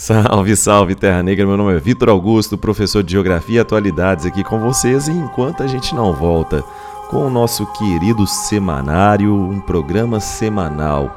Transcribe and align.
Salve, 0.00 0.56
salve 0.56 0.94
Terra 0.94 1.22
Negra. 1.22 1.46
Meu 1.46 1.58
nome 1.58 1.76
é 1.76 1.78
Vitor 1.78 2.08
Augusto, 2.08 2.56
professor 2.56 3.02
de 3.02 3.12
Geografia 3.12 3.56
e 3.56 3.60
Atualidades 3.60 4.24
aqui 4.24 4.42
com 4.42 4.58
vocês. 4.58 5.08
E 5.08 5.10
enquanto 5.10 5.62
a 5.62 5.66
gente 5.66 5.94
não 5.94 6.14
volta 6.14 6.62
com 7.10 7.26
o 7.26 7.28
nosso 7.28 7.66
querido 7.74 8.26
semanário, 8.26 9.34
um 9.34 9.60
programa 9.60 10.18
semanal 10.18 11.14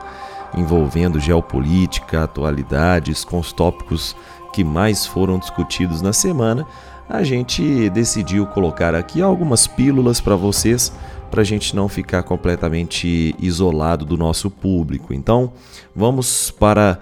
envolvendo 0.53 1.17
geopolítica, 1.17 2.25
atualidades, 2.25 3.23
com 3.23 3.39
os 3.39 3.53
tópicos 3.53 4.17
que 4.51 4.65
mais 4.65 5.05
foram 5.05 5.39
discutidos 5.39 6.01
na 6.01 6.11
semana, 6.11 6.67
a 7.07 7.23
gente 7.23 7.89
decidiu 7.91 8.45
colocar 8.47 8.93
aqui 8.93 9.21
algumas 9.21 9.65
pílulas 9.65 10.19
para 10.19 10.35
vocês, 10.35 10.91
para 11.31 11.39
a 11.39 11.45
gente 11.45 11.73
não 11.73 11.87
ficar 11.87 12.23
completamente 12.23 13.33
isolado 13.39 14.03
do 14.03 14.17
nosso 14.17 14.49
público. 14.49 15.13
Então, 15.13 15.53
vamos 15.95 16.51
para 16.51 16.99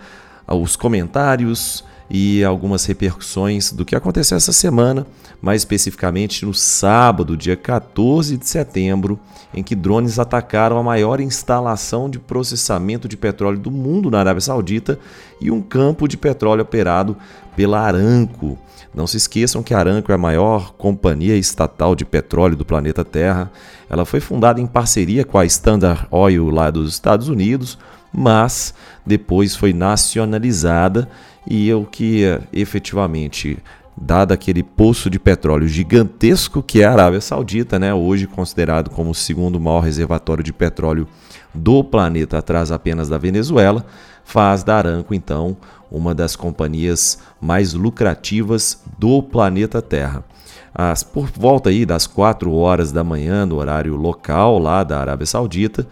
os 0.53 0.75
comentários 0.75 1.83
e 2.13 2.43
algumas 2.43 2.85
repercussões 2.85 3.71
do 3.71 3.85
que 3.85 3.95
aconteceu 3.95 4.35
essa 4.35 4.51
semana, 4.51 5.07
mais 5.41 5.61
especificamente 5.61 6.45
no 6.45 6.53
sábado, 6.53 7.37
dia 7.37 7.55
14 7.55 8.35
de 8.35 8.45
setembro, 8.45 9.17
em 9.53 9.63
que 9.63 9.75
drones 9.75 10.19
atacaram 10.19 10.77
a 10.77 10.83
maior 10.83 11.21
instalação 11.21 12.09
de 12.09 12.19
processamento 12.19 13.07
de 13.07 13.15
petróleo 13.15 13.57
do 13.57 13.71
mundo 13.71 14.11
na 14.11 14.19
Arábia 14.19 14.41
Saudita 14.41 14.99
e 15.39 15.49
um 15.49 15.61
campo 15.61 16.05
de 16.05 16.17
petróleo 16.17 16.63
operado 16.63 17.15
pela 17.55 17.79
Aramco. 17.79 18.57
Não 18.93 19.07
se 19.07 19.15
esqueçam 19.15 19.63
que 19.63 19.73
a 19.73 19.79
Aramco 19.79 20.11
é 20.11 20.15
a 20.15 20.17
maior 20.17 20.73
companhia 20.73 21.37
estatal 21.37 21.95
de 21.95 22.03
petróleo 22.03 22.57
do 22.57 22.65
planeta 22.65 23.05
Terra. 23.05 23.49
Ela 23.89 24.03
foi 24.03 24.19
fundada 24.19 24.59
em 24.59 24.67
parceria 24.67 25.23
com 25.23 25.37
a 25.37 25.45
Standard 25.45 26.07
Oil 26.11 26.49
lá 26.49 26.69
dos 26.69 26.89
Estados 26.89 27.29
Unidos, 27.29 27.77
mas 28.13 28.73
depois 29.05 29.55
foi 29.55 29.73
nacionalizada 29.73 31.07
e 31.47 31.73
o 31.73 31.85
que 31.85 32.23
efetivamente 32.51 33.57
dado 33.95 34.31
aquele 34.31 34.63
poço 34.63 35.09
de 35.09 35.19
petróleo 35.19 35.67
gigantesco 35.67 36.63
que 36.63 36.81
é 36.81 36.85
a 36.85 36.91
Arábia 36.91 37.21
Saudita, 37.21 37.77
né, 37.77 37.93
hoje 37.93 38.25
considerado 38.25 38.89
como 38.89 39.11
o 39.11 39.15
segundo 39.15 39.59
maior 39.59 39.81
reservatório 39.81 40.43
de 40.43 40.53
petróleo 40.53 41.07
do 41.53 41.83
planeta, 41.83 42.37
atrás 42.37 42.71
apenas 42.71 43.09
da 43.09 43.17
Venezuela, 43.17 43.85
faz 44.23 44.63
da 44.63 44.77
Aramco 44.77 45.13
então 45.13 45.57
uma 45.91 46.15
das 46.15 46.35
companhias 46.35 47.19
mais 47.39 47.73
lucrativas 47.73 48.81
do 48.97 49.21
planeta 49.21 49.81
Terra. 49.81 50.23
As, 50.73 51.03
por 51.03 51.29
volta 51.29 51.69
aí 51.69 51.85
das 51.85 52.07
4 52.07 52.51
horas 52.53 52.93
da 52.93 53.03
manhã, 53.03 53.45
no 53.45 53.57
horário 53.57 53.95
local 53.97 54.57
lá 54.57 54.85
da 54.85 54.99
Arábia 55.01 55.25
Saudita, 55.25 55.85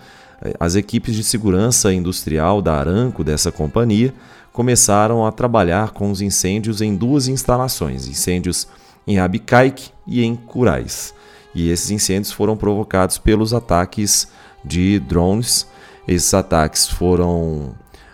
as 0.59 0.75
equipes 0.75 1.15
de 1.15 1.23
segurança 1.23 1.93
industrial 1.93 2.61
da 2.61 2.75
Aramco, 2.75 3.23
dessa 3.23 3.51
companhia, 3.51 4.13
começaram 4.53 5.25
a 5.25 5.31
trabalhar 5.31 5.91
com 5.91 6.11
os 6.11 6.21
incêndios 6.21 6.81
em 6.81 6.95
duas 6.95 7.27
instalações, 7.27 8.07
incêndios 8.07 8.67
em 9.05 9.19
Abqaiq 9.19 9.91
e 10.07 10.23
em 10.23 10.35
Curais. 10.35 11.13
E 11.53 11.69
esses 11.69 11.89
incêndios 11.91 12.31
foram 12.31 12.55
provocados 12.55 13.17
pelos 13.17 13.53
ataques 13.53 14.27
de 14.63 14.99
drones. 14.99 15.67
Esses 16.07 16.33
ataques 16.33 16.87
foram 16.87 17.73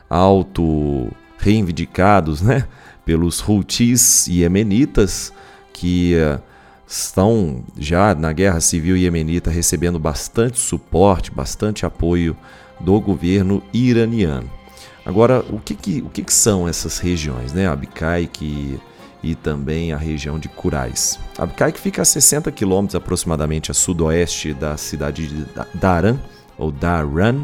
auto 0.10 1.12
reivindicados, 1.38 2.42
né, 2.42 2.66
pelos 3.06 3.48
Houthis 3.48 4.28
iemenitas 4.28 5.32
que 5.74 6.16
uh, 6.16 6.42
estão 6.88 7.64
já 7.78 8.14
na 8.14 8.32
guerra 8.32 8.60
civil 8.60 8.96
iemenita 8.96 9.50
recebendo 9.50 10.00
bastante 10.00 10.60
suporte, 10.60 11.32
bastante 11.32 11.86
apoio 11.86 12.36
do 12.80 13.00
governo 13.00 13.64
iraniano. 13.74 14.50
Agora, 15.06 15.46
o 15.50 15.60
que, 15.60 15.76
que, 15.76 16.02
o 16.02 16.10
que, 16.10 16.24
que 16.24 16.34
são 16.34 16.68
essas 16.68 16.98
regiões, 16.98 17.54
né? 17.54 17.68
Abqaiq 17.68 18.80
e 19.24 19.34
também 19.34 19.92
a 19.92 19.98
região 19.98 20.38
de 20.38 20.48
Curais. 20.48 21.20
Abqaiq 21.38 21.80
fica 21.80 22.02
a 22.02 22.06
60 22.06 22.52
quilômetros 22.52 22.96
aproximadamente 22.96 23.72
a 23.72 23.74
sudoeste 23.74 24.54
da 24.54 24.78
cidade 24.78 25.28
de 25.28 25.46
Daran, 25.74 26.20
ou 26.58 26.72
Daran, 26.72 27.44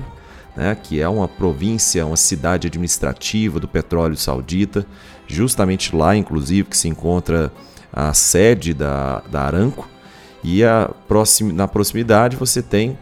né, 0.56 0.75
que 0.75 1.00
é 1.00 1.07
uma 1.07 1.28
província, 1.28 2.06
uma 2.06 2.17
cidade 2.17 2.67
administrativa 2.67 3.59
do 3.59 3.67
petróleo 3.67 4.16
saudita, 4.17 4.85
justamente 5.28 5.95
lá, 5.95 6.16
inclusive, 6.16 6.69
que 6.69 6.78
se 6.78 6.88
encontra 6.88 7.51
a 7.91 8.13
sede 8.13 8.73
da, 8.73 9.22
da 9.31 9.44
Aramco, 9.44 9.88
e 10.44 10.63
a 10.63 10.89
proxim, 11.07 11.51
na 11.51 11.67
proximidade 11.67 12.35
você 12.35 12.62
tem 12.62 12.97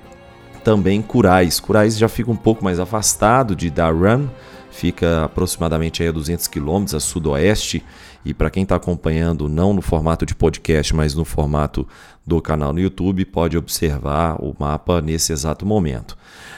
também 0.64 1.02
Curais. 1.02 1.60
Curais 1.60 1.98
já 1.98 2.10
fica 2.10 2.30
um 2.30 2.36
pouco 2.36 2.64
mais 2.64 2.80
afastado 2.80 3.56
de 3.56 3.70
Daran, 3.70 4.28
fica 4.70 5.26
aproximadamente 5.26 6.04
a 6.04 6.12
200 6.12 6.48
quilômetros 6.48 6.94
a 6.96 7.00
sudoeste. 7.00 7.84
E 8.26 8.34
para 8.34 8.50
quem 8.50 8.64
está 8.64 8.76
acompanhando, 8.76 9.48
não 9.48 9.74
no 9.74 9.82
formato 9.82 10.26
de 10.26 10.36
podcast, 10.36 10.94
mas 10.94 11.16
no 11.16 11.24
formato 11.24 11.88
do 12.30 12.42
canal 12.42 12.72
no 12.72 12.80
YouTube, 12.80 13.26
pode 13.26 13.58
observar 13.58 14.38
o 14.40 14.56
mapa 14.58 15.02
nesse 15.02 15.34
exato 15.34 15.66
momento. 15.66 16.16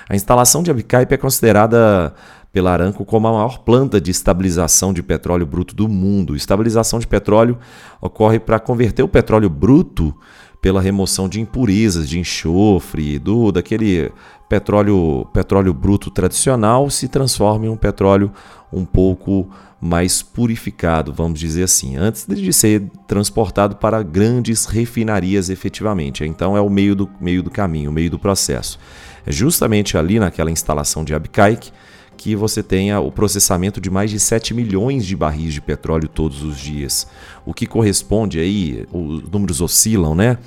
A 0.09 0.15
instalação 0.15 0.61
de 0.61 0.69
Abicaipe 0.69 1.13
é 1.13 1.17
considerada 1.17 2.13
pela 2.51 2.71
Aramco 2.73 3.05
como 3.05 3.27
a 3.27 3.31
maior 3.31 3.59
planta 3.59 3.99
de 3.99 4.11
estabilização 4.11 4.93
de 4.93 5.01
petróleo 5.01 5.45
bruto 5.45 5.73
do 5.73 5.87
mundo. 5.87 6.35
Estabilização 6.35 6.99
de 6.99 7.07
petróleo 7.07 7.57
ocorre 8.01 8.39
para 8.39 8.59
converter 8.59 9.03
o 9.03 9.07
petróleo 9.07 9.49
bruto 9.49 10.13
pela 10.61 10.81
remoção 10.81 11.27
de 11.27 11.39
impurezas, 11.39 12.07
de 12.07 12.19
enxofre, 12.19 13.17
do 13.17 13.51
daquele 13.51 14.11
petróleo, 14.47 15.25
petróleo 15.33 15.73
bruto 15.73 16.11
tradicional 16.11 16.89
se 16.89 17.07
transforma 17.07 17.65
em 17.65 17.69
um 17.69 17.77
petróleo 17.77 18.31
um 18.71 18.85
pouco 18.85 19.49
mais 19.81 20.21
purificado, 20.21 21.11
vamos 21.11 21.39
dizer 21.39 21.63
assim, 21.63 21.97
antes 21.97 22.27
de 22.27 22.53
ser 22.53 22.83
transportado 23.07 23.75
para 23.75 24.03
grandes 24.03 24.67
refinarias 24.67 25.49
efetivamente. 25.49 26.23
Então 26.23 26.55
é 26.55 26.61
o 26.61 26.69
meio 26.69 26.95
do, 26.95 27.09
meio 27.19 27.41
do 27.41 27.49
caminho, 27.49 27.89
o 27.89 27.93
meio 27.93 28.11
do 28.11 28.19
processo. 28.19 28.77
É 29.25 29.31
justamente 29.31 29.97
ali 29.97 30.19
naquela 30.19 30.51
instalação 30.51 31.03
de 31.03 31.15
Abqaiq 31.15 31.71
que 32.15 32.35
você 32.35 32.61
tenha 32.61 32.99
o 32.99 33.11
processamento 33.11 33.81
de 33.81 33.89
mais 33.89 34.11
de 34.11 34.19
7 34.19 34.53
milhões 34.53 35.07
de 35.07 35.15
barris 35.15 35.55
de 35.55 35.61
petróleo 35.61 36.07
todos 36.07 36.43
os 36.43 36.59
dias, 36.59 37.07
o 37.43 37.51
que 37.51 37.65
corresponde 37.65 38.39
aí, 38.39 38.85
os 38.91 39.27
números 39.27 39.59
oscilam, 39.59 40.13
né? 40.13 40.37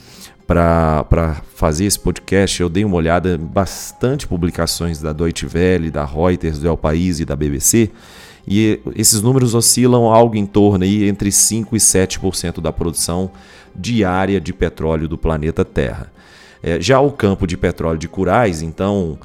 Para 0.46 1.42
fazer 1.56 1.86
esse 1.86 1.98
podcast, 1.98 2.60
eu 2.60 2.68
dei 2.68 2.84
uma 2.84 2.94
olhada 2.94 3.34
em 3.34 3.44
bastante 3.44 4.28
publicações 4.28 5.00
da 5.00 5.12
Deutsche 5.12 5.48
Welle, 5.52 5.90
da 5.90 6.04
Reuters, 6.04 6.60
do 6.60 6.68
El 6.68 6.76
País 6.76 7.18
e 7.18 7.24
da 7.24 7.34
BBC, 7.34 7.90
e 8.46 8.80
esses 8.94 9.22
números 9.22 9.54
oscilam 9.54 10.12
algo 10.12 10.36
em 10.36 10.46
torno 10.46 10.84
aí 10.84 11.08
entre 11.08 11.32
5 11.32 11.74
e 11.74 11.78
7% 11.78 12.60
da 12.60 12.72
produção 12.72 13.30
diária 13.74 14.40
de 14.40 14.52
petróleo 14.52 15.08
do 15.08 15.18
planeta 15.18 15.64
Terra. 15.64 16.12
É, 16.62 16.80
já 16.80 17.00
o 17.00 17.10
campo 17.10 17.46
de 17.46 17.56
petróleo 17.56 17.98
de 17.98 18.08
Curais, 18.08 18.62
então 18.62 19.18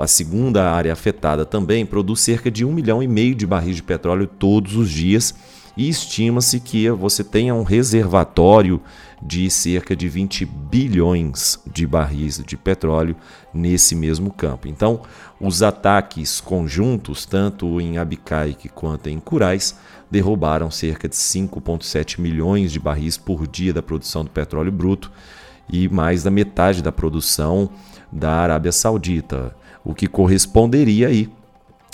a 0.00 0.06
segunda 0.06 0.70
área 0.70 0.92
afetada 0.92 1.44
também, 1.44 1.84
produz 1.84 2.20
cerca 2.20 2.50
de 2.50 2.64
1 2.64 2.72
milhão 2.72 3.02
e 3.02 3.08
meio 3.08 3.34
de 3.34 3.46
barris 3.46 3.76
de 3.76 3.82
petróleo 3.82 4.26
todos 4.26 4.76
os 4.76 4.90
dias 4.90 5.34
e 5.76 5.88
estima-se 5.88 6.60
que 6.60 6.90
você 6.90 7.24
tenha 7.24 7.54
um 7.54 7.62
reservatório 7.62 8.80
de 9.22 9.48
cerca 9.48 9.94
de 9.94 10.08
20 10.08 10.44
bilhões 10.44 11.58
de 11.66 11.86
barris 11.86 12.42
de 12.44 12.56
petróleo 12.56 13.16
nesse 13.54 13.94
mesmo 13.94 14.32
campo. 14.32 14.68
Então, 14.68 15.02
os 15.40 15.62
ataques 15.62 16.40
conjuntos, 16.40 17.24
tanto 17.24 17.80
em 17.80 17.98
Abqaiq 17.98 18.68
quanto 18.70 19.08
em 19.08 19.20
Curais, 19.20 19.78
derrubaram 20.10 20.70
cerca 20.70 21.08
de 21.08 21.14
5,7 21.14 22.20
milhões 22.20 22.72
de 22.72 22.80
barris 22.80 23.16
por 23.16 23.46
dia 23.46 23.72
da 23.72 23.82
produção 23.82 24.24
do 24.24 24.30
petróleo 24.30 24.72
bruto 24.72 25.10
e 25.68 25.88
mais 25.88 26.22
da 26.22 26.30
metade 26.30 26.82
da 26.82 26.92
produção 26.92 27.70
da 28.10 28.32
Arábia 28.32 28.72
Saudita, 28.72 29.56
o 29.84 29.94
que 29.94 30.06
corresponderia 30.06 31.08
aí 31.08 31.30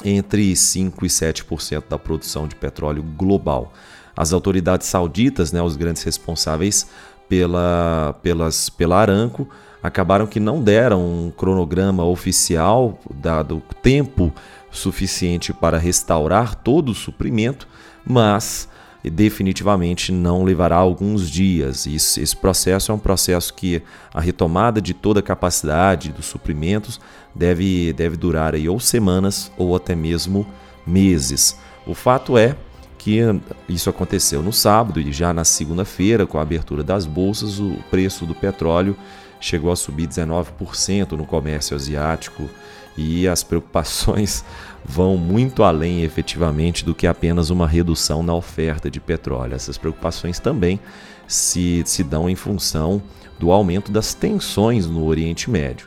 entre 0.04 0.54
5 0.54 1.04
e 1.04 1.09
7% 1.09 1.84
da 1.88 1.98
produção 1.98 2.47
de 2.47 2.54
petróleo 2.54 3.03
global. 3.03 3.72
As 4.16 4.33
autoridades 4.33 4.86
sauditas, 4.89 5.53
né, 5.53 5.62
os 5.62 5.77
grandes 5.77 6.03
responsáveis 6.03 6.89
pela, 7.28 8.16
pelas, 8.22 8.68
pela 8.68 8.97
Aramco, 8.98 9.48
acabaram 9.83 10.27
que 10.27 10.41
não 10.41 10.62
deram 10.62 11.00
um 11.00 11.30
cronograma 11.30 12.04
oficial 12.04 12.98
dado 13.15 13.62
tempo 13.83 14.33
suficiente 14.71 15.53
para 15.53 15.78
restaurar 15.78 16.54
todo 16.54 16.91
o 16.91 16.94
suprimento, 16.94 17.68
mas 18.04 18.68
definitivamente 19.10 20.13
não 20.13 20.45
levará 20.45 20.77
alguns 20.77 21.31
dias. 21.31 21.87
Isso, 21.87 22.21
esse 22.21 22.37
processo 22.37 22.93
é 22.93 22.95
um 22.95 22.99
processo 22.99 23.55
que 23.55 23.83
a 24.13 24.21
retomada 24.21 24.81
de 24.81 24.95
toda 24.95 25.21
a 25.21 25.22
capacidade 25.22 26.10
dos 26.10 26.27
suprimentos 26.27 27.01
deve, 27.34 27.93
deve 27.93 28.16
durar 28.16 28.55
aí 28.55 28.69
ou 28.69 28.81
semanas 28.81 29.51
ou 29.57 29.75
até 29.77 29.95
mesmo 29.95 30.47
meses. 30.87 31.57
O 31.87 31.95
fato 31.95 32.37
é 32.37 32.57
que 32.99 33.21
isso 33.69 33.89
aconteceu 33.89 34.43
no 34.43 34.53
sábado 34.53 35.01
e 35.01 35.13
já 35.13 35.33
na 35.33 35.45
segunda-feira, 35.45 36.27
com 36.27 36.39
a 36.39 36.43
abertura 36.43 36.83
das 36.83 37.07
bolsas, 37.07 37.59
o 37.59 37.77
preço 37.91 38.27
do 38.27 38.34
petróleo 38.34 38.97
chegou 39.41 39.71
a 39.71 39.77
subir 39.77 40.09
19% 40.09 41.13
no 41.13 41.25
comércio 41.25 41.77
asiático 41.77 42.51
e 42.98 43.28
as 43.28 43.45
preocupações 43.45 44.45
vão 44.84 45.16
muito 45.16 45.62
além 45.62 46.03
efetivamente 46.03 46.84
do 46.84 46.95
que 46.95 47.06
apenas 47.06 47.48
uma 47.48 47.66
redução 47.66 48.22
na 48.22 48.34
oferta 48.34 48.91
de 48.91 48.98
petróleo. 48.98 49.54
Essas 49.54 49.78
preocupações 49.78 50.41
também 50.41 50.80
se, 51.27 51.83
se 51.86 52.03
dão 52.03 52.28
em 52.28 52.34
função 52.34 53.00
do 53.39 53.53
aumento 53.53 53.92
das 53.92 54.15
tensões 54.15 54.86
no 54.86 55.04
Oriente 55.04 55.48
Médio. 55.48 55.86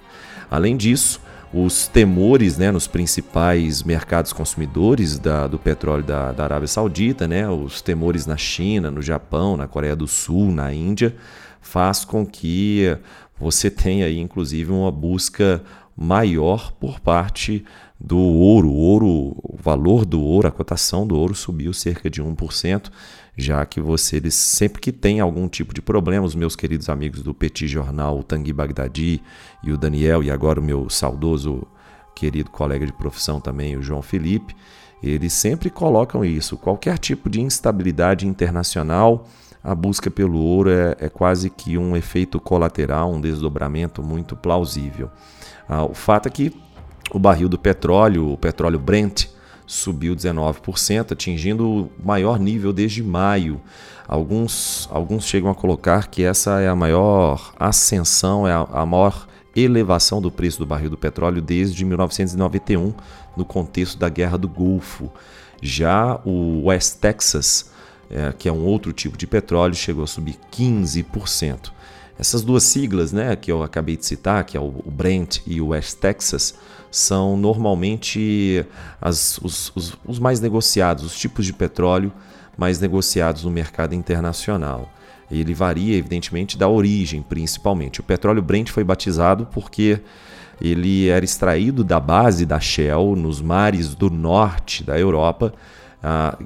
Além 0.49 0.77
disso, 0.77 1.19
os 1.53 1.85
temores 1.87 2.57
né, 2.57 2.71
nos 2.71 2.87
principais 2.87 3.83
mercados 3.83 4.31
consumidores 4.31 5.19
da, 5.19 5.47
do 5.47 5.59
petróleo 5.59 6.03
da, 6.03 6.31
da 6.31 6.45
Arábia 6.45 6.67
Saudita, 6.67 7.27
né, 7.27 7.49
os 7.49 7.81
temores 7.81 8.25
na 8.25 8.37
China, 8.37 8.89
no 8.89 9.01
Japão, 9.01 9.57
na 9.57 9.67
Coreia 9.67 9.95
do 9.95 10.07
Sul, 10.07 10.49
na 10.51 10.73
Índia, 10.73 11.13
faz 11.59 12.05
com 12.05 12.25
que 12.25 12.97
você 13.37 13.69
tenha 13.69 14.05
aí, 14.05 14.19
inclusive, 14.19 14.71
uma 14.71 14.91
busca 14.91 15.61
maior 16.01 16.71
por 16.73 16.99
parte 16.99 17.63
do 17.99 18.17
ouro. 18.17 18.69
O 18.69 18.75
ouro, 18.75 19.07
o 19.07 19.57
valor 19.61 20.03
do 20.03 20.19
ouro, 20.19 20.47
a 20.47 20.51
cotação 20.51 21.05
do 21.05 21.15
ouro 21.17 21.35
subiu 21.35 21.71
cerca 21.73 22.09
de 22.09 22.21
1%, 22.21 22.89
já 23.37 23.63
que 23.65 23.79
você 23.79 24.19
sempre 24.31 24.81
que 24.81 24.91
tem 24.91 25.19
algum 25.19 25.47
tipo 25.47 25.73
de 25.73 25.81
problema, 25.81 26.25
os 26.25 26.35
meus 26.35 26.55
queridos 26.55 26.89
amigos 26.89 27.21
do 27.21 27.33
Petit 27.33 27.67
Jornal, 27.67 28.19
o 28.19 28.23
Tanguy 28.23 28.51
Bagdadi 28.51 29.21
e 29.63 29.71
o 29.71 29.77
Daniel, 29.77 30.23
e 30.23 30.31
agora 30.31 30.59
o 30.59 30.63
meu 30.63 30.89
saudoso 30.89 31.67
querido 32.15 32.49
colega 32.49 32.85
de 32.85 32.93
profissão 32.93 33.39
também, 33.39 33.77
o 33.77 33.81
João 33.81 34.01
Felipe, 34.01 34.55
eles 35.01 35.33
sempre 35.33 35.69
colocam 35.69 36.25
isso. 36.25 36.57
Qualquer 36.57 36.97
tipo 36.97 37.29
de 37.29 37.41
instabilidade 37.41 38.27
internacional, 38.27 39.27
a 39.63 39.75
busca 39.75 40.09
pelo 40.09 40.39
ouro 40.39 40.69
é, 40.69 40.95
é 40.99 41.09
quase 41.09 41.49
que 41.49 41.77
um 41.77 41.95
efeito 41.95 42.39
colateral, 42.39 43.11
um 43.11 43.21
desdobramento 43.21 44.01
muito 44.01 44.35
plausível. 44.35 45.09
Ah, 45.69 45.83
o 45.83 45.93
fato 45.93 46.27
é 46.27 46.29
que 46.29 46.55
o 47.13 47.19
barril 47.19 47.47
do 47.47 47.57
petróleo, 47.57 48.31
o 48.31 48.37
petróleo 48.37 48.79
Brent, 48.79 49.27
subiu 49.67 50.15
19%, 50.15 51.13
atingindo 51.13 51.69
o 51.69 51.91
maior 52.03 52.39
nível 52.39 52.73
desde 52.73 53.03
maio. 53.03 53.61
Alguns, 54.07 54.89
alguns 54.91 55.25
chegam 55.25 55.49
a 55.49 55.55
colocar 55.55 56.07
que 56.07 56.23
essa 56.23 56.59
é 56.59 56.67
a 56.67 56.75
maior 56.75 57.53
ascensão, 57.57 58.47
é 58.47 58.51
a, 58.51 58.67
a 58.71 58.85
maior 58.85 59.27
elevação 59.55 60.21
do 60.21 60.31
preço 60.31 60.59
do 60.59 60.65
barril 60.65 60.89
do 60.89 60.97
petróleo 60.97 61.41
desde 61.41 61.85
1991, 61.85 62.93
no 63.37 63.45
contexto 63.45 63.97
da 63.97 64.09
Guerra 64.09 64.37
do 64.37 64.49
Golfo. 64.49 65.11
Já 65.61 66.19
o 66.25 66.65
West 66.65 66.99
Texas, 66.99 67.71
é, 68.11 68.33
que 68.37 68.49
é 68.49 68.51
um 68.51 68.65
outro 68.65 68.91
tipo 68.91 69.17
de 69.17 69.25
petróleo, 69.25 69.73
chegou 69.73 70.03
a 70.03 70.07
subir 70.07 70.37
15%. 70.51 71.71
Essas 72.19 72.43
duas 72.43 72.63
siglas, 72.63 73.11
né, 73.11 73.35
que 73.35 73.51
eu 73.51 73.63
acabei 73.63 73.97
de 73.97 74.05
citar, 74.05 74.43
que 74.43 74.55
é 74.55 74.59
o 74.59 74.69
Brent 74.85 75.39
e 75.47 75.59
o 75.59 75.69
West 75.69 75.97
Texas, 75.97 76.53
são 76.91 77.37
normalmente 77.37 78.65
as, 79.01 79.37
os, 79.39 79.71
os, 79.75 79.97
os 80.05 80.19
mais 80.19 80.39
negociados, 80.39 81.03
os 81.03 81.17
tipos 81.17 81.45
de 81.45 81.53
petróleo 81.53 82.11
mais 82.57 82.79
negociados 82.79 83.43
no 83.43 83.49
mercado 83.49 83.95
internacional. 83.95 84.91
Ele 85.31 85.53
varia, 85.53 85.97
evidentemente, 85.97 86.57
da 86.57 86.67
origem, 86.67 87.21
principalmente. 87.21 88.01
O 88.01 88.03
petróleo 88.03 88.41
Brent 88.41 88.69
foi 88.69 88.83
batizado 88.83 89.47
porque 89.51 90.01
ele 90.59 91.07
era 91.07 91.25
extraído 91.25 91.83
da 91.83 91.99
base 91.99 92.45
da 92.45 92.59
Shell 92.59 93.15
nos 93.15 93.41
mares 93.41 93.95
do 93.95 94.09
norte 94.09 94.83
da 94.83 94.99
Europa, 94.99 95.53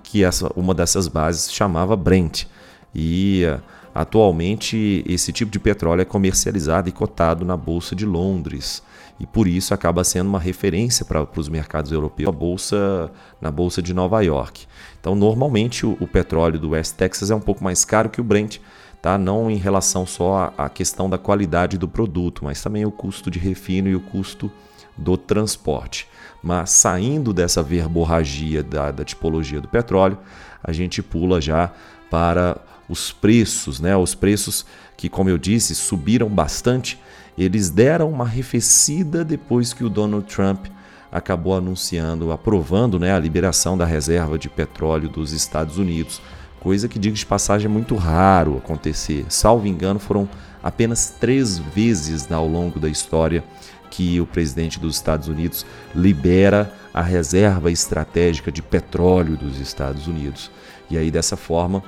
que 0.03 0.23
essa, 0.23 0.51
uma 0.55 0.73
dessas 0.73 1.07
bases 1.07 1.51
chamava 1.51 1.95
Brent. 1.95 2.45
E 2.93 3.43
uh, 3.45 3.61
Atualmente, 3.95 5.05
esse 5.07 5.31
tipo 5.31 5.49
de 5.49 5.57
petróleo 5.57 6.01
é 6.01 6.05
comercializado 6.05 6.89
e 6.89 6.91
cotado 6.91 7.45
na 7.45 7.55
Bolsa 7.55 7.95
de 7.95 8.05
Londres 8.05 8.83
e 9.17 9.25
por 9.25 9.47
isso 9.47 9.73
acaba 9.73 10.03
sendo 10.03 10.27
uma 10.27 10.39
referência 10.39 11.05
para 11.05 11.25
os 11.37 11.47
mercados 11.47 11.93
europeus, 11.93 12.27
a 12.27 12.31
bolsa, 12.33 13.11
na 13.39 13.49
Bolsa 13.49 13.81
de 13.81 13.93
Nova 13.93 14.19
York. 14.19 14.67
Então, 14.99 15.15
normalmente, 15.15 15.85
o, 15.85 15.95
o, 16.01 16.07
petróleo 16.07 16.59
do 16.59 16.71
West 16.71 16.97
Texas 16.97 17.31
é 17.31 17.35
um 17.35 17.39
pouco 17.39 17.63
mais 17.63 17.85
caro 17.85 18.09
que 18.09 18.19
o 18.19 18.23
Brent, 18.25 18.57
tá? 19.01 19.17
não 19.17 19.49
em 19.49 19.55
relação 19.55 20.05
só 20.05 20.51
à, 20.57 20.65
à 20.65 20.69
questão 20.69 21.09
da 21.09 21.17
qualidade 21.17 21.77
do 21.77 21.87
produto, 21.87 22.43
mas 22.43 22.61
também 22.61 22.85
o 22.85 22.91
custo 22.91 23.31
de 23.31 23.39
refino 23.39 23.87
e 23.87 23.95
o 23.95 24.01
custo 24.01 24.51
do 24.97 25.17
transporte. 25.17 26.07
Mas 26.41 26.69
saindo 26.71 27.33
dessa 27.33 27.63
verborragia 27.63 28.61
da, 28.63 28.91
da 28.91 29.03
tipologia 29.03 29.59
do 29.59 29.67
petróleo, 29.67 30.17
a 30.63 30.71
gente 30.71 31.01
pula 31.01 31.41
já 31.41 31.71
para 32.09 32.57
os 32.87 33.11
preços, 33.11 33.79
né? 33.79 33.95
Os 33.97 34.13
preços 34.13 34.65
que, 34.95 35.09
como 35.09 35.29
eu 35.29 35.37
disse, 35.37 35.73
subiram 35.73 36.29
bastante, 36.29 36.99
eles 37.37 37.69
deram 37.69 38.09
uma 38.09 38.25
arrefecida 38.25 39.25
depois 39.25 39.73
que 39.73 39.83
o 39.83 39.89
Donald 39.89 40.25
Trump 40.27 40.67
acabou 41.11 41.55
anunciando, 41.55 42.31
aprovando 42.31 42.99
né, 42.99 43.13
a 43.13 43.19
liberação 43.19 43.77
da 43.77 43.85
reserva 43.85 44.37
de 44.37 44.49
petróleo 44.49 45.09
dos 45.09 45.31
Estados 45.31 45.77
Unidos, 45.77 46.21
coisa 46.65 46.87
que, 46.87 46.97
digo 46.97 47.15
de 47.15 47.23
passagem, 47.23 47.67
é 47.67 47.69
muito 47.69 47.93
raro 47.95 48.57
acontecer. 48.57 49.23
Salvo 49.29 49.67
engano, 49.67 49.99
foram 49.99 50.27
apenas 50.63 51.13
três 51.19 51.59
vezes 51.59 52.31
ao 52.31 52.47
longo 52.47 52.79
da 52.79 52.89
história 52.89 53.43
que 53.91 54.19
o 54.19 54.25
presidente 54.25 54.79
dos 54.79 54.95
Estados 54.95 55.27
Unidos 55.27 55.63
libera 55.93 56.73
a 56.91 57.03
reserva 57.03 57.69
estratégica 57.69 58.51
de 58.51 58.63
petróleo 58.63 59.37
dos 59.37 59.59
Estados 59.59 60.07
Unidos. 60.07 60.49
E 60.89 60.97
aí, 60.97 61.11
dessa 61.11 61.37
forma, 61.37 61.83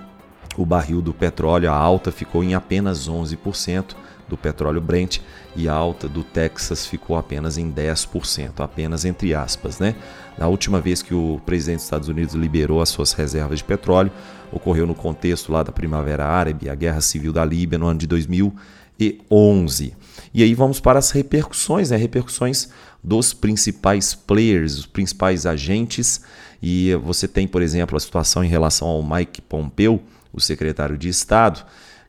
o 0.56 0.64
barril 0.64 1.02
do 1.02 1.12
petróleo, 1.12 1.72
a 1.72 1.76
alta 1.76 2.12
ficou 2.12 2.44
em 2.44 2.54
apenas 2.54 3.10
11% 3.10 3.96
do 4.28 4.38
petróleo 4.38 4.82
Brent 4.82 5.20
e 5.56 5.68
a 5.68 5.74
alta 5.74 6.08
do 6.08 6.24
Texas 6.24 6.86
ficou 6.86 7.16
apenas 7.18 7.58
em 7.58 7.72
10%, 7.72 8.60
apenas 8.60 9.06
entre 9.06 9.34
aspas, 9.34 9.80
né? 9.80 9.96
Na 10.38 10.48
última 10.48 10.80
vez 10.80 11.02
que 11.02 11.14
o 11.14 11.42
presidente 11.46 11.78
dos 11.78 11.86
Estados 11.86 12.10
Unidos 12.10 12.36
liberou 12.36 12.82
as 12.82 12.90
suas 12.90 13.14
reservas 13.14 13.60
de 13.60 13.64
petróleo, 13.64 14.12
ocorreu 14.52 14.86
no 14.86 14.94
contexto 14.94 15.52
lá 15.52 15.64
da 15.64 15.72
Primavera 15.72 16.26
Árabe, 16.26 16.70
a 16.70 16.76
Guerra 16.76 17.02
Civil 17.02 17.34
da 17.34 17.44
Líbia 17.44 17.78
no 17.78 17.88
ano 17.88 18.00
de 18.00 18.08
2011. 18.08 19.96
E 20.34 20.44
aí 20.44 20.54
vamos 20.54 20.80
para 20.80 21.00
as 21.00 21.12
repercussões, 21.12 21.90
né? 21.90 21.98
Repercussões 21.98 22.70
dos 23.04 23.34
principais 23.34 24.14
players, 24.14 24.78
os 24.78 24.86
principais 24.86 25.46
agentes. 25.46 26.22
E 26.62 26.94
você 26.96 27.28
tem, 27.28 27.48
por 27.48 27.62
exemplo, 27.62 27.96
a 27.96 28.00
situação 28.00 28.44
em 28.44 28.48
relação 28.48 28.88
ao 28.88 29.02
Mike 29.02 29.42
Pompeo, 29.42 30.02
o 30.34 30.40
secretário 30.40 30.98
de 30.98 31.10
Estado, 31.10 31.66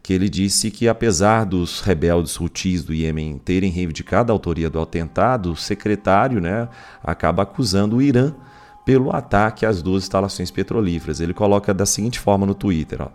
que 0.09 0.15
ele 0.15 0.31
disse 0.31 0.71
que, 0.71 0.89
apesar 0.89 1.45
dos 1.45 1.83
rebeldes 1.83 2.41
hutis 2.41 2.83
do 2.83 2.95
Iêmen 2.95 3.37
terem 3.37 3.71
reivindicado 3.71 4.33
a 4.33 4.35
autoria 4.35 4.71
do 4.71 4.81
atentado, 4.81 5.53
o 5.53 5.57
secretário 5.57 6.41
né, 6.41 6.67
acaba 7.05 7.43
acusando 7.43 7.97
o 7.97 8.01
Irã 8.01 8.33
pelo 8.87 9.15
ataque 9.15 9.67
às 9.67 9.83
duas 9.83 10.05
instalações 10.05 10.51
petrolíferas. 10.51 11.21
Ele 11.21 11.35
coloca 11.35 11.75
da 11.75 11.85
seguinte 11.85 12.19
forma 12.19 12.47
no 12.47 12.55
Twitter: 12.55 13.03
ó, 13.03 13.09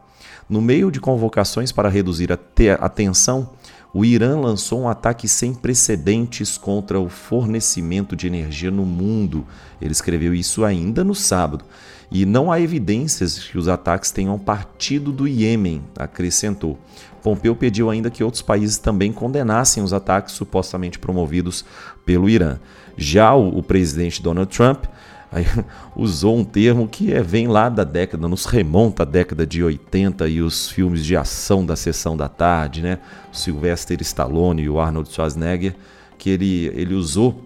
No 0.47 0.61
meio 0.61 0.91
de 0.91 0.99
convocações 0.99 1.71
para 1.71 1.89
reduzir 1.89 2.31
a, 2.31 2.37
a 2.79 2.89
tensão, 2.89 3.49
o 3.91 4.05
Irã 4.05 4.39
lançou 4.39 4.81
um 4.81 4.87
ataque 4.87 5.27
sem 5.27 5.51
precedentes 5.51 6.59
contra 6.59 6.99
o 6.99 7.09
fornecimento 7.09 8.15
de 8.15 8.27
energia 8.27 8.69
no 8.69 8.85
mundo. 8.85 9.47
Ele 9.81 9.93
escreveu 9.93 10.31
isso 10.31 10.63
ainda 10.63 11.03
no 11.03 11.15
sábado. 11.15 11.65
E 12.13 12.27
não 12.27 12.51
há 12.51 12.61
evidências 12.61 13.39
que 13.39 13.57
os 13.57 13.67
ataques 13.67 14.11
tenham 14.11 14.37
partido 14.37 15.11
do 15.11 15.27
Iêmen, 15.27 15.81
acrescentou. 15.97 16.77
Pompeu 17.23 17.55
pediu 17.55 17.89
ainda 17.89 18.11
que 18.11 18.23
outros 18.23 18.43
países 18.43 18.77
também 18.77 19.11
condenassem 19.11 19.81
os 19.81 19.93
ataques 19.93 20.35
supostamente 20.35 20.99
promovidos 20.99 21.65
pelo 22.05 22.29
Irã. 22.29 22.59
Já 22.95 23.33
o, 23.33 23.57
o 23.57 23.63
presidente 23.63 24.21
Donald 24.21 24.55
Trump 24.55 24.85
aí, 25.31 25.43
usou 25.95 26.37
um 26.37 26.43
termo 26.43 26.87
que 26.87 27.11
é, 27.11 27.23
vem 27.23 27.47
lá 27.47 27.67
da 27.67 27.83
década, 27.83 28.27
nos 28.27 28.45
remonta 28.45 29.01
à 29.01 29.05
década 29.05 29.47
de 29.47 29.63
80 29.63 30.27
e 30.27 30.39
os 30.39 30.69
filmes 30.69 31.03
de 31.03 31.17
ação 31.17 31.65
da 31.65 31.75
sessão 31.75 32.15
da 32.15 32.29
tarde, 32.29 32.83
né? 32.83 32.99
O 33.33 33.35
Sylvester 33.35 33.99
Stallone 34.01 34.61
e 34.61 34.69
o 34.69 34.79
Arnold 34.79 35.11
Schwarzenegger, 35.11 35.75
que 36.15 36.29
ele, 36.29 36.71
ele 36.75 36.93
usou 36.93 37.43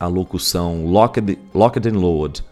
a 0.00 0.08
locução 0.08 0.86
locked, 0.86 1.38
locked 1.54 1.88
and 1.88 1.98
load, 1.98 2.42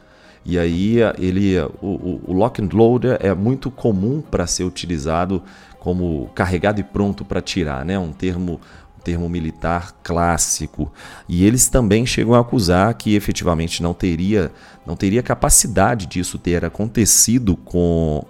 e 0.45 0.59
aí 0.59 0.97
ele, 1.19 1.59
o, 1.83 2.21
o 2.27 2.33
lock 2.33 2.63
and 2.63 2.69
load 2.73 3.07
é 3.21 3.35
muito 3.35 3.71
comum 3.71 4.21
para 4.21 4.47
ser 4.47 4.65
utilizado 4.65 5.43
como 5.79 6.31
carregado 6.35 6.81
e 6.81 6.85
pronto 6.85 7.25
para 7.25 7.41
tirar, 7.41 7.85
né? 7.85 7.99
Um 7.99 8.13
termo 8.13 8.61
termo 9.01 9.29
militar 9.29 9.95
clássico. 10.03 10.93
E 11.29 11.45
eles 11.45 11.69
também 11.69 12.05
chegam 12.05 12.35
a 12.35 12.41
acusar 12.41 12.93
que 12.95 13.15
efetivamente 13.15 13.83
não 13.83 13.95
teria, 13.95 14.53
não 14.87 14.95
teria 14.95 15.23
capacidade 15.23 16.07
disso 16.07 16.39
ter 16.39 16.65
acontecido 16.65 17.57
com 17.57 18.23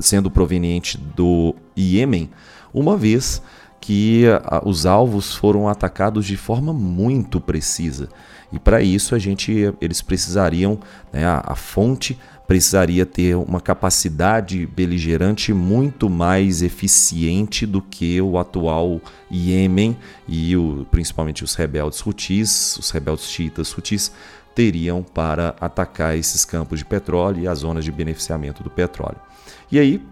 sendo 0.00 0.30
proveniente 0.30 0.96
do 0.96 1.54
Iêmen, 1.76 2.30
uma 2.72 2.96
vez 2.96 3.42
que 3.80 4.24
os 4.64 4.86
alvos 4.86 5.34
foram 5.34 5.68
atacados 5.68 6.24
de 6.26 6.36
forma 6.36 6.72
muito 6.72 7.40
precisa. 7.40 8.08
E 8.52 8.58
para 8.58 8.80
isso 8.80 9.14
a 9.14 9.18
gente, 9.18 9.72
eles 9.80 10.00
precisariam, 10.00 10.78
né, 11.12 11.26
a, 11.26 11.42
a, 11.48 11.54
fonte 11.54 12.18
precisaria 12.46 13.04
ter 13.04 13.36
uma 13.36 13.60
capacidade 13.60 14.66
beligerante 14.66 15.52
muito 15.52 16.08
mais 16.08 16.62
eficiente 16.62 17.66
do 17.66 17.82
que 17.82 18.20
o 18.22 18.38
atual 18.38 19.02
Iêmen 19.30 19.96
e 20.26 20.56
o, 20.56 20.86
principalmente 20.90 21.44
os 21.44 21.54
rebeldes 21.54 22.04
Houthis, 22.04 22.78
os 22.78 22.90
rebeldes 22.90 23.26
xiitas 23.26 23.70
Houthis, 23.72 24.10
teriam 24.54 25.02
para 25.02 25.54
atacar 25.60 26.16
esses 26.16 26.44
campos 26.44 26.78
de 26.78 26.86
petróleo 26.86 27.42
e 27.42 27.48
as 27.48 27.58
zonas 27.58 27.84
de 27.84 27.92
beneficiamento 27.92 28.62
do 28.62 28.70
petróleo. 28.70 29.18
E 29.70 29.78
aí, 29.78 30.02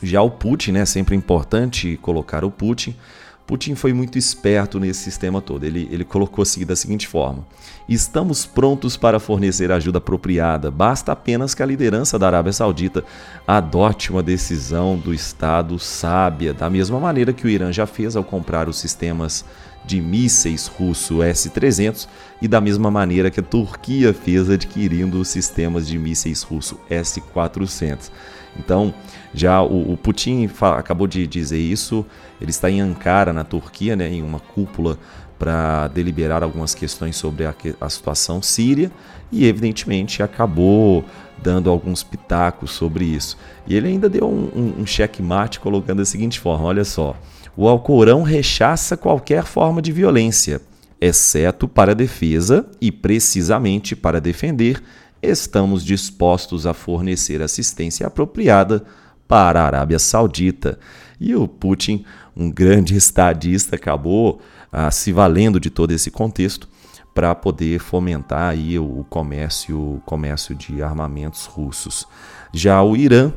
já 0.00 0.22
o 0.22 0.30
Putin, 0.30 0.72
né, 0.72 0.84
sempre 0.84 1.14
importante 1.16 1.98
colocar 2.00 2.44
o 2.44 2.50
Putin, 2.50 2.96
Putin 3.46 3.74
foi 3.74 3.92
muito 3.92 4.16
esperto 4.16 4.78
nesse 4.78 5.00
sistema 5.00 5.40
todo. 5.40 5.64
Ele, 5.64 5.88
ele 5.90 6.04
colocou 6.04 6.42
assim 6.42 6.64
da 6.64 6.76
seguinte 6.76 7.06
forma: 7.08 7.46
Estamos 7.88 8.46
prontos 8.46 8.96
para 8.96 9.18
fornecer 9.18 9.70
ajuda 9.72 9.98
apropriada, 9.98 10.70
basta 10.70 11.12
apenas 11.12 11.54
que 11.54 11.62
a 11.62 11.66
liderança 11.66 12.18
da 12.18 12.26
Arábia 12.26 12.52
Saudita 12.52 13.04
adote 13.46 14.10
uma 14.10 14.22
decisão 14.22 14.96
do 14.96 15.12
Estado 15.12 15.78
sábia, 15.78 16.54
da 16.54 16.70
mesma 16.70 17.00
maneira 17.00 17.32
que 17.32 17.46
o 17.46 17.50
Irã 17.50 17.72
já 17.72 17.86
fez 17.86 18.16
ao 18.16 18.24
comprar 18.24 18.68
os 18.68 18.78
sistemas 18.78 19.44
de 19.84 20.00
mísseis 20.00 20.66
russo 20.66 21.22
S-300 21.22 22.06
e 22.40 22.46
da 22.46 22.60
mesma 22.60 22.90
maneira 22.90 23.30
que 23.30 23.40
a 23.40 23.42
Turquia 23.42 24.14
fez 24.14 24.48
adquirindo 24.48 25.20
os 25.20 25.28
sistemas 25.28 25.86
de 25.86 25.98
mísseis 25.98 26.42
russo 26.42 26.78
S-400. 26.88 28.10
Então, 28.58 28.94
já 29.34 29.62
o, 29.62 29.92
o 29.92 29.96
Putin 29.96 30.48
acabou 30.76 31.06
de 31.06 31.26
dizer 31.26 31.58
isso, 31.58 32.04
ele 32.40 32.50
está 32.50 32.70
em 32.70 32.80
Ankara, 32.80 33.32
na 33.32 33.44
Turquia, 33.44 33.96
né, 33.96 34.08
em 34.08 34.22
uma 34.22 34.40
cúpula 34.40 34.98
para 35.38 35.88
deliberar 35.88 36.42
algumas 36.42 36.74
questões 36.74 37.16
sobre 37.16 37.44
a, 37.44 37.54
a, 37.80 37.88
situação 37.88 38.40
síria 38.40 38.92
e, 39.30 39.46
evidentemente, 39.46 40.22
acabou 40.22 41.04
dando 41.42 41.68
alguns 41.68 42.04
pitacos 42.04 42.70
sobre 42.70 43.04
isso. 43.04 43.36
E 43.66 43.74
ele 43.74 43.88
ainda 43.88 44.08
deu 44.08 44.28
um, 44.28 44.50
um, 44.54 44.82
um 44.82 44.86
checkmate 44.86 45.58
colocando 45.58 45.98
da 45.98 46.04
seguinte 46.04 46.38
forma: 46.38 46.66
olha 46.66 46.84
só, 46.84 47.16
o 47.56 47.66
Alcorão 47.66 48.22
rechaça 48.22 48.96
qualquer 48.96 49.44
forma 49.44 49.82
de 49.82 49.90
violência, 49.90 50.60
exceto 51.00 51.66
para 51.66 51.94
defesa 51.94 52.64
e 52.80 52.92
precisamente 52.92 53.96
para 53.96 54.20
defender 54.20 54.80
estamos 55.22 55.84
dispostos 55.84 56.66
a 56.66 56.74
fornecer 56.74 57.40
assistência 57.40 58.06
apropriada 58.06 58.84
para 59.26 59.62
a 59.62 59.66
Arábia 59.66 59.98
Saudita. 59.98 60.78
E 61.20 61.34
o 61.34 61.46
Putin, 61.46 62.04
um 62.36 62.50
grande 62.50 62.94
estadista, 62.96 63.76
acabou 63.76 64.40
ah, 64.70 64.90
se 64.90 65.12
valendo 65.12 65.60
de 65.60 65.70
todo 65.70 65.92
esse 65.92 66.10
contexto 66.10 66.68
para 67.14 67.34
poder 67.34 67.78
fomentar 67.78 68.50
aí 68.50 68.78
o 68.78 69.04
comércio, 69.08 69.96
o 69.96 70.02
comércio 70.04 70.54
de 70.54 70.82
armamentos 70.82 71.44
russos. 71.44 72.06
Já 72.52 72.82
o 72.82 72.96
Irã, 72.96 73.32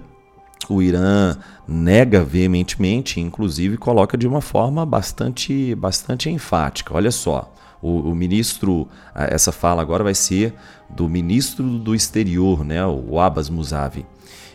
o 0.69 0.81
Irã 0.81 1.37
nega 1.67 2.23
veementemente, 2.23 3.19
inclusive 3.19 3.77
coloca 3.77 4.17
de 4.17 4.27
uma 4.27 4.41
forma 4.41 4.85
bastante, 4.85 5.75
bastante 5.75 6.29
enfática. 6.29 6.93
Olha 6.93 7.11
só, 7.11 7.53
o, 7.81 8.09
o, 8.09 8.15
ministro, 8.15 8.87
essa 9.13 9.51
fala 9.51 9.81
agora 9.81 10.03
vai 10.03 10.15
ser 10.15 10.53
do 10.89 11.07
ministro 11.09 11.63
do 11.77 11.93
exterior, 11.93 12.63
né, 12.63 12.85
o 12.85 13.19
Abbas 13.19 13.49
Musavi. 13.49 14.05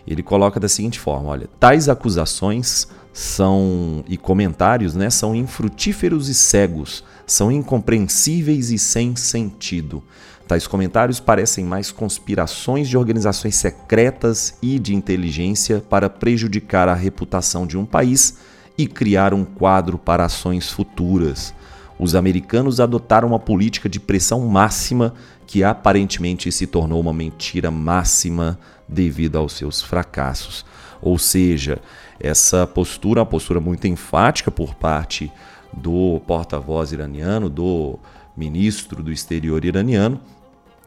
Ele 0.07 0.23
coloca 0.23 0.61
da 0.61 0.69
seguinte 0.69 0.99
forma: 0.99 1.28
olha, 1.28 1.49
tais 1.59 1.88
acusações 1.88 2.88
são 3.12 4.04
e 4.09 4.16
comentários, 4.16 4.95
né, 4.95 5.11
são 5.11 5.35
infrutíferos 5.35 6.28
e 6.28 6.35
cegos, 6.35 7.04
são 7.26 7.50
incompreensíveis 7.50 8.71
e 8.71 8.78
sem 8.78 9.16
sentido. 9.16 10.02
Tais 10.47 10.66
comentários 10.66 11.21
parecem 11.21 11.64
mais 11.64 11.92
conspirações 11.92 12.88
de 12.88 12.97
organizações 12.97 13.54
secretas 13.57 14.54
e 14.61 14.78
de 14.78 14.95
inteligência 14.95 15.80
para 15.80 16.11
prejudicar 16.11 16.88
a 16.88 16.95
reputação 16.95 17.66
de 17.66 17.78
um 17.78 17.87
país 17.87 18.38
e 18.76 18.87
criar 18.87 19.33
um 19.33 19.45
quadro 19.45 19.97
para 19.97 20.25
ações 20.25 20.69
futuras 20.69 21.54
os 22.00 22.14
americanos 22.14 22.80
adotaram 22.80 23.28
uma 23.28 23.38
política 23.38 23.87
de 23.87 24.00
pressão 24.00 24.40
máxima 24.40 25.12
que 25.47 25.62
aparentemente 25.62 26.50
se 26.50 26.66
tornou 26.66 26.99
uma 26.99 27.12
mentira 27.12 27.71
máxima 27.71 28.59
devido 28.91 29.37
aos 29.37 29.53
seus 29.53 29.81
fracassos. 29.81 30.65
Ou 31.01 31.19
seja, 31.19 31.81
essa 32.19 32.67
postura, 32.67 33.21
uma 33.21 33.27
postura 33.27 33.61
muito 33.61 33.87
enfática 33.87 34.51
por 34.51 34.75
parte 34.75 35.33
do 35.73 36.21
porta-voz 36.27 36.93
iraniano, 36.93 37.49
do 37.49 37.99
ministro 38.37 39.03
do 39.03 39.13
exterior 39.13 39.65
iraniano, 39.65 40.21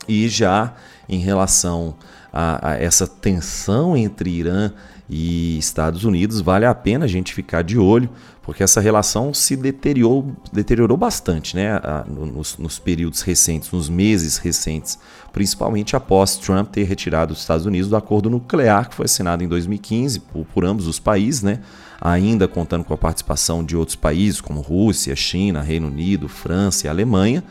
e 0.08 0.28
já 0.28 0.74
em 1.08 1.20
relação 1.20 1.96
a, 2.32 2.72
a, 2.72 2.76
essa 2.78 3.08
tensão 3.08 3.96
entre 3.96 4.30
Irã 4.30 4.72
e 5.10 5.58
Estados 5.58 6.06
Unidos, 6.06 6.42
vale 6.42 6.66
a 6.66 6.74
pena 6.74 7.06
a 7.06 7.08
gente 7.08 7.34
ficar 7.34 7.62
de 7.62 7.78
olho, 7.78 8.10
porque 8.42 8.64
essa 8.64 8.82
relação 8.82 9.34
se 9.34 9.56
deteriorou, 9.56 10.34
deteriorou 10.52 10.98
bastante 10.98 11.56
né, 11.56 11.80
nos, 12.08 12.58
nos 12.58 12.80
períodos 12.80 13.22
recentes, 13.22 13.72
nos 13.72 13.90
meses 13.90 14.38
recentes, 14.38 14.98
principalmente 15.32 15.96
após 15.96 16.38
Trump 16.38 16.72
ter 16.72 16.84
retirado 16.84 17.34
os 17.34 17.40
Estados 17.40 17.66
Unidos 17.66 17.90
do 17.90 17.96
acordo 17.96 18.30
nuclear 18.30 18.90
que 18.90 18.96
foi 18.96 19.06
assinado 19.06 19.44
em 19.44 19.48
2015 19.48 20.20
por, 20.22 20.46
por 20.46 20.66
ambos 20.66 20.88
os 20.88 21.00
países, 21.00 21.44
né, 21.44 21.60
ainda 22.02 22.48
contando 22.48 22.84
com 22.84 22.94
a 22.94 22.98
participação 22.98 23.64
de 23.64 23.78
outros 23.78 23.96
países 23.96 24.42
como 24.42 24.62
Rússia, 24.62 25.16
China, 25.16 25.62
Reino 25.62 25.88
Unido, 25.88 26.28
França 26.28 26.88
e 26.88 26.90
Alemanha, 26.90 27.44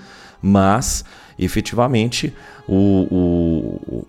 mas 0.42 1.04
efetivamente 1.38 2.34
o, 2.68 3.06
o, 3.10 4.06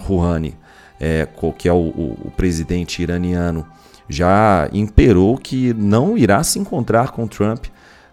Rouhani 0.00 0.56
é, 1.00 1.26
que 1.58 1.68
é 1.68 1.72
o, 1.72 1.88
o 1.88 2.32
presidente 2.36 3.02
iraniano, 3.02 3.66
já 4.08 4.68
imperou 4.72 5.36
que 5.36 5.74
não 5.74 6.16
irá 6.16 6.44
se 6.44 6.58
encontrar 6.58 7.10
com 7.10 7.26
Trump 7.26 7.66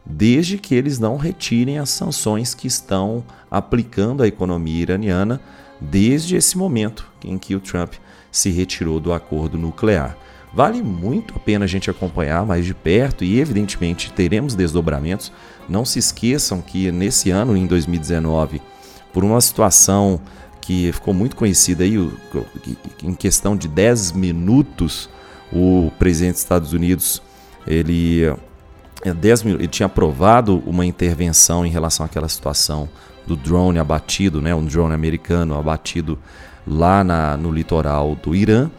desde 0.03 0.57
que 0.57 0.73
eles 0.73 0.97
não 0.97 1.17
retirem 1.17 1.77
as 1.77 1.89
sanções 1.89 2.55
que 2.55 2.67
estão 2.67 3.23
aplicando 3.51 4.23
à 4.23 4.27
economia 4.27 4.81
iraniana 4.81 5.39
desde 5.79 6.35
esse 6.35 6.57
momento 6.57 7.07
em 7.23 7.37
que 7.37 7.53
o 7.55 7.59
Trump 7.59 7.93
se 8.31 8.49
retirou 8.49 8.99
do 8.99 9.13
acordo 9.13 9.57
nuclear. 9.57 10.17
Vale 10.53 10.81
muito 10.81 11.35
a 11.35 11.39
pena 11.39 11.65
a 11.65 11.67
gente 11.67 11.89
acompanhar 11.89 12.45
mais 12.45 12.65
de 12.65 12.73
perto 12.73 13.23
e, 13.23 13.39
evidentemente, 13.39 14.11
teremos 14.11 14.55
desdobramentos. 14.55 15.31
Não 15.67 15.85
se 15.85 15.99
esqueçam 15.99 16.61
que 16.61 16.91
nesse 16.91 17.29
ano, 17.29 17.55
em 17.55 17.67
2019, 17.67 18.61
por 19.13 19.23
uma 19.23 19.39
situação 19.41 20.19
que 20.59 20.91
ficou 20.91 21.13
muito 21.13 21.35
conhecida 21.35 21.83
aí, 21.83 21.95
em 23.03 23.13
questão 23.13 23.55
de 23.55 23.67
10 23.67 24.13
minutos, 24.13 25.09
o 25.51 25.91
presidente 25.97 26.33
dos 26.33 26.41
Estados 26.41 26.73
Unidos, 26.73 27.21
ele, 27.65 28.21
10 29.03 29.45
é, 29.45 29.49
ele 29.49 29.67
tinha 29.67 29.85
aprovado 29.85 30.61
uma 30.65 30.85
intervenção 30.85 31.65
em 31.65 31.69
relação 31.69 32.05
àquela 32.05 32.27
situação 32.27 32.89
do 33.25 33.35
drone 33.35 33.77
abatido, 33.77 34.41
né, 34.41 34.53
um 34.55 34.65
drone 34.65 34.93
americano 34.93 35.57
abatido 35.57 36.17
lá 36.65 37.03
na, 37.03 37.37
no 37.37 37.51
litoral 37.51 38.15
do 38.15 38.35
Irã, 38.35 38.69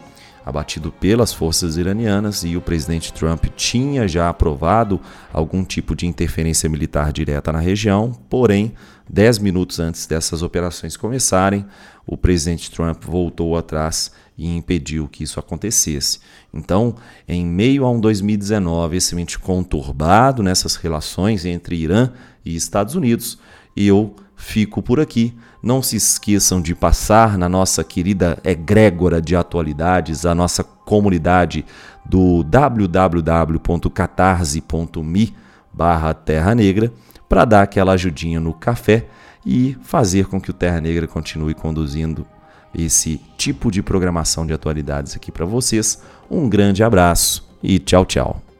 abatido 0.45 0.91
pelas 0.91 1.33
forças 1.33 1.77
iranianas, 1.77 2.43
e 2.43 2.57
o 2.57 2.61
presidente 2.61 3.13
Trump 3.13 3.45
tinha 3.55 4.07
já 4.07 4.29
aprovado 4.29 4.99
algum 5.31 5.63
tipo 5.63 5.95
de 5.95 6.07
interferência 6.07 6.69
militar 6.69 7.11
direta 7.11 7.51
na 7.51 7.59
região, 7.59 8.11
porém 8.29 8.73
Dez 9.13 9.37
minutos 9.39 9.77
antes 9.77 10.05
dessas 10.07 10.41
operações 10.41 10.95
começarem, 10.95 11.65
o 12.07 12.15
presidente 12.15 12.71
Trump 12.71 13.03
voltou 13.03 13.57
atrás 13.57 14.09
e 14.37 14.47
impediu 14.55 15.09
que 15.09 15.21
isso 15.21 15.37
acontecesse. 15.37 16.21
Então, 16.53 16.95
em 17.27 17.45
meio 17.45 17.83
a 17.83 17.91
um 17.91 17.99
2019 17.99 18.95
extremamente 18.95 19.37
conturbado 19.37 20.41
nessas 20.41 20.77
relações 20.77 21.43
entre 21.43 21.75
Irã 21.75 22.13
e 22.45 22.55
Estados 22.55 22.95
Unidos, 22.95 23.37
eu 23.75 24.15
fico 24.41 24.81
por 24.81 24.99
aqui. 24.99 25.37
Não 25.61 25.83
se 25.83 25.95
esqueçam 25.95 26.59
de 26.61 26.73
passar 26.73 27.37
na 27.37 27.47
nossa 27.47 27.83
querida 27.83 28.39
egrégora 28.43 29.21
de 29.21 29.35
atualidades, 29.35 30.25
a 30.25 30.33
nossa 30.33 30.63
comunidade 30.63 31.63
do 32.03 32.41
www.catarse.me 32.43 35.35
barra 35.71 36.11
Terra 36.13 36.55
Negra 36.55 36.91
para 37.29 37.45
dar 37.45 37.61
aquela 37.61 37.93
ajudinha 37.93 38.39
no 38.39 38.53
café 38.53 39.05
e 39.45 39.77
fazer 39.83 40.25
com 40.25 40.41
que 40.41 40.49
o 40.49 40.53
Terra 40.53 40.81
Negra 40.81 41.05
continue 41.07 41.53
conduzindo 41.53 42.25
esse 42.73 43.21
tipo 43.37 43.69
de 43.71 43.83
programação 43.83 44.45
de 44.45 44.53
atualidades 44.53 45.15
aqui 45.15 45.31
para 45.31 45.45
vocês. 45.45 46.01
Um 46.29 46.49
grande 46.49 46.83
abraço 46.83 47.49
e 47.61 47.79
tchau, 47.79 48.05
tchau. 48.05 48.50